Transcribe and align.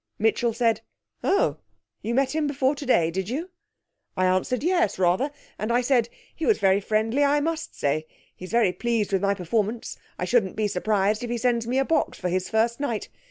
Mitchell 0.17 0.51
said, 0.51 0.81
"Oh, 1.23 1.57
you 2.01 2.15
met 2.15 2.33
him 2.33 2.47
before 2.47 2.73
today, 2.73 3.11
did 3.11 3.29
you?" 3.29 3.51
I 4.17 4.25
answered, 4.25 4.63
"Yes, 4.63 4.97
rather," 4.97 5.29
and 5.59 5.71
I 5.71 5.81
said, 5.81 6.09
"He 6.35 6.43
was 6.47 6.57
very 6.57 6.79
friendly, 6.81 7.23
I 7.23 7.39
must 7.39 7.77
say. 7.79 8.07
He's 8.35 8.49
very 8.49 8.73
pleased 8.73 9.13
with 9.13 9.21
my 9.21 9.35
performance. 9.35 9.99
I 10.17 10.25
shouldn't 10.25 10.55
be 10.55 10.67
surprised 10.67 11.23
if 11.23 11.29
he 11.29 11.37
sends 11.37 11.67
me 11.67 11.77
a 11.77 11.85
box 11.85 12.17
for 12.17 12.29
his 12.29 12.49
First 12.49 12.79
Night. 12.79 13.09